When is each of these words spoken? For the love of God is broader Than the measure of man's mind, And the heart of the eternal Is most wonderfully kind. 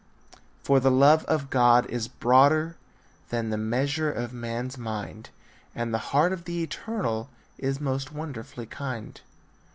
For 0.63 0.79
the 0.79 0.89
love 0.89 1.23
of 1.25 1.51
God 1.51 1.85
is 1.85 2.07
broader 2.07 2.75
Than 3.29 3.51
the 3.51 3.55
measure 3.57 4.11
of 4.11 4.33
man's 4.33 4.75
mind, 4.75 5.29
And 5.75 5.93
the 5.93 5.99
heart 6.09 6.33
of 6.33 6.45
the 6.45 6.63
eternal 6.63 7.29
Is 7.59 7.79
most 7.79 8.11
wonderfully 8.11 8.65
kind. 8.65 9.21